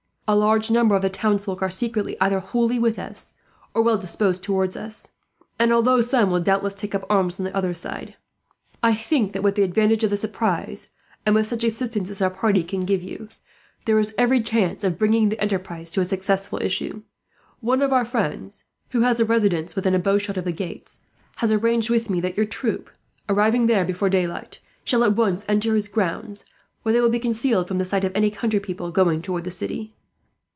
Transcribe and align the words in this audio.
"A 0.27 0.31
large 0.31 0.71
number 0.71 0.95
of 0.95 1.01
the 1.01 1.09
town 1.09 1.39
folk 1.39 1.61
are 1.61 1.69
secretly 1.69 2.15
either 2.21 2.39
wholly 2.39 2.79
with 2.79 2.97
us 2.97 3.35
or 3.73 3.81
well 3.81 3.97
disposed 3.97 4.41
towards 4.41 4.77
us; 4.77 5.09
and, 5.59 5.73
although 5.73 5.99
some 5.99 6.31
will 6.31 6.39
doubtless 6.39 6.73
take 6.73 6.95
up 6.95 7.05
arms 7.09 7.37
on 7.37 7.43
the 7.43 7.53
other 7.53 7.73
side, 7.73 8.15
I 8.81 8.93
think 8.93 9.33
that, 9.33 9.43
with 9.43 9.55
the 9.55 9.63
advantage 9.63 10.05
of 10.05 10.09
the 10.09 10.15
surprise, 10.15 10.89
and 11.25 11.35
with 11.35 11.47
such 11.47 11.65
assistance 11.65 12.09
as 12.09 12.21
our 12.21 12.29
party 12.29 12.63
can 12.63 12.85
give 12.85 13.03
you, 13.03 13.27
there 13.83 13.99
is 13.99 14.13
every 14.17 14.39
chance 14.41 14.85
of 14.85 14.97
bringing 14.97 15.27
the 15.27 15.41
enterprise 15.41 15.91
to 15.91 15.99
a 15.99 16.05
successful 16.05 16.61
issue. 16.63 17.01
"One 17.59 17.81
of 17.81 17.91
our 17.91 18.05
friends, 18.05 18.63
who 18.91 19.01
has 19.01 19.19
a 19.19 19.25
residence 19.25 19.75
within 19.75 19.93
a 19.93 19.99
bow 19.99 20.17
shot 20.17 20.37
of 20.37 20.45
the 20.45 20.53
gates, 20.53 21.01
has 21.39 21.51
arranged 21.51 21.89
with 21.89 22.09
me 22.09 22.21
that 22.21 22.37
your 22.37 22.45
troop, 22.45 22.89
arriving 23.27 23.65
there 23.65 23.83
before 23.83 24.07
daylight, 24.07 24.59
shall 24.85 25.03
at 25.03 25.17
once 25.17 25.43
enter 25.49 25.75
his 25.75 25.89
grounds, 25.89 26.45
where 26.83 26.93
they 26.93 27.01
will 27.01 27.09
be 27.09 27.19
concealed 27.19 27.67
from 27.67 27.79
the 27.79 27.83
sight 27.85 28.05
of 28.05 28.15
any 28.15 28.31
country 28.31 28.61
people 28.61 28.91
going 28.91 29.21
towards 29.21 29.43
the 29.43 29.51
city. 29.51 29.91